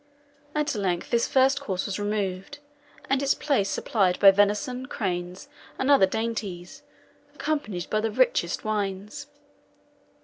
[0.55, 2.57] At length this first course was removed,
[3.07, 6.81] and its place supplied by venison, cranes, and other dainties,
[7.35, 9.27] accompanied by the richest wines.